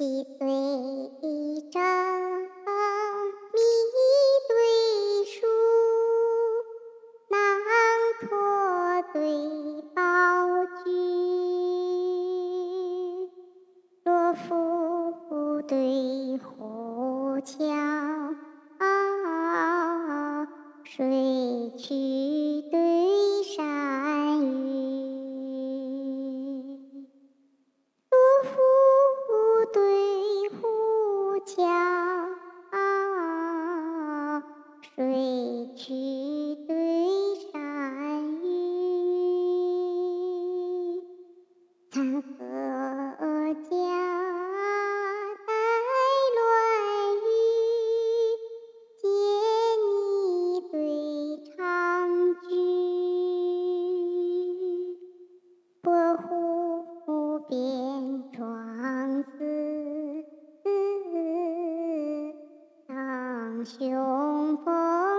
[0.00, 0.48] 七对
[1.70, 1.78] 正，
[3.52, 3.60] 密
[4.48, 4.50] 对
[5.26, 5.46] 疏，
[7.28, 7.36] 囊
[8.22, 8.24] 驼
[9.12, 9.20] 对
[9.94, 10.00] 宝
[10.86, 10.88] 驹，
[14.04, 15.74] 罗浮对
[16.38, 17.52] 虎桥，
[20.82, 20.96] 水
[21.76, 22.89] 曲对
[35.40, 35.94] 一曲
[36.68, 36.74] 对
[37.50, 37.56] 山
[38.42, 38.44] 雨，
[41.90, 42.20] 残荷
[43.70, 43.70] 夹
[45.46, 45.50] 带
[46.36, 46.38] 乱
[47.24, 47.24] 雨，
[49.00, 49.08] 见
[49.88, 50.76] 你对
[51.56, 51.58] 长
[52.42, 52.52] 居，
[55.80, 55.88] 薄
[57.08, 57.08] 雾
[57.48, 57.50] 边
[58.30, 59.32] 妆字，
[62.86, 63.78] 藏雄
[64.62, 65.09] 风。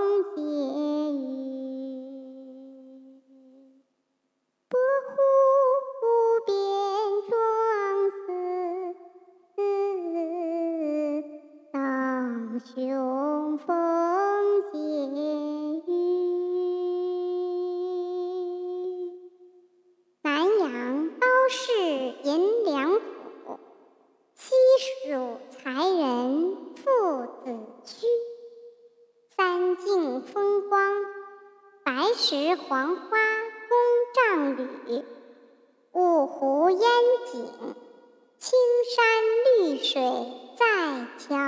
[12.75, 13.67] 雄风
[14.71, 14.77] 接
[15.87, 15.89] 雨，
[20.21, 21.71] 南阳刀氏
[30.69, 30.81] 光，
[31.83, 33.17] 白石黄花
[33.69, 33.77] 宫
[34.13, 35.05] 帐里，
[35.91, 36.79] 五湖烟
[37.31, 37.75] 景，
[38.39, 38.59] 青
[38.95, 39.03] 山
[39.67, 40.01] 绿水
[40.57, 41.40] 在桥。